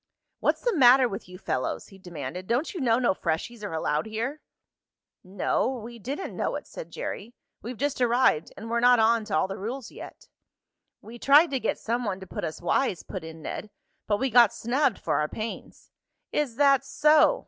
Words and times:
"What's 0.39 0.61
the 0.61 0.75
matter 0.75 1.07
with 1.07 1.29
you 1.29 1.37
fellows?" 1.37 1.89
he 1.89 1.99
demanded. 1.99 2.47
"Don't 2.47 2.73
you 2.73 2.81
know 2.81 2.97
no 2.97 3.13
freshies 3.13 3.63
are 3.63 3.71
allowed 3.71 4.07
here?" 4.07 4.41
"No, 5.23 5.69
we 5.69 5.99
didn't 5.99 6.35
know 6.35 6.55
it," 6.55 6.65
said 6.65 6.89
Jerry. 6.89 7.35
"We've 7.61 7.77
just 7.77 8.01
arrived, 8.01 8.51
and 8.57 8.67
we're 8.71 8.79
not 8.79 8.97
on 8.97 9.25
to 9.25 9.37
all 9.37 9.47
the 9.47 9.59
rules 9.59 9.91
yet." 9.91 10.27
"We 11.03 11.19
tried 11.19 11.51
to 11.51 11.59
get 11.59 11.77
some 11.77 12.03
one 12.03 12.19
to 12.19 12.25
put 12.25 12.43
us 12.43 12.63
wise," 12.63 13.03
put 13.03 13.23
in 13.23 13.43
Ned, 13.43 13.69
"but 14.07 14.17
we 14.17 14.31
got 14.31 14.51
snubbed 14.51 14.97
for 14.97 15.19
our 15.19 15.29
pains." 15.29 15.91
"Is 16.31 16.55
that 16.55 16.83
so?" 16.83 17.39